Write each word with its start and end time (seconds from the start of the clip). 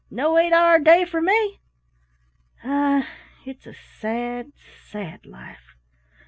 No 0.09 0.35
eight 0.39 0.51
hour 0.51 0.79
day 0.79 1.05
for 1.05 1.21
me. 1.21 1.61
Ah, 2.63 3.07
it's 3.45 3.67
a 3.67 3.75
sad, 3.99 4.51
sad 4.83 5.27
life!" 5.27 5.75